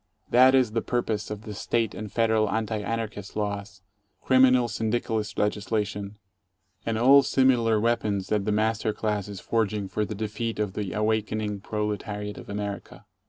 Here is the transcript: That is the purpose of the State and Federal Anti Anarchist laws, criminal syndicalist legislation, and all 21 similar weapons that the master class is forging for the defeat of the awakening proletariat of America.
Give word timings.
That 0.31 0.55
is 0.55 0.71
the 0.71 0.81
purpose 0.81 1.29
of 1.29 1.43
the 1.43 1.53
State 1.53 1.93
and 1.93 2.11
Federal 2.11 2.49
Anti 2.49 2.79
Anarchist 2.81 3.35
laws, 3.35 3.83
criminal 4.19 4.67
syndicalist 4.67 5.37
legislation, 5.37 6.17
and 6.87 6.97
all 6.97 7.21
21 7.21 7.23
similar 7.25 7.79
weapons 7.79 8.25
that 8.29 8.45
the 8.45 8.51
master 8.51 8.93
class 8.93 9.27
is 9.27 9.39
forging 9.39 9.87
for 9.87 10.03
the 10.03 10.15
defeat 10.15 10.57
of 10.57 10.73
the 10.73 10.93
awakening 10.93 11.59
proletariat 11.59 12.39
of 12.39 12.49
America. 12.49 13.05